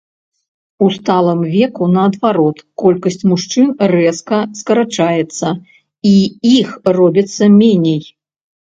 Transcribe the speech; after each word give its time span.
У 0.85 0.87
сталым 0.95 1.41
веку 1.55 1.83
наадварот 1.97 2.57
колькасць 2.85 3.21
мужчын 3.33 3.69
рэзка 3.95 4.39
скарачаецца 4.63 5.47
і 6.15 6.19
іх 6.59 6.69
робіцца 7.01 7.43
меней. 7.63 8.01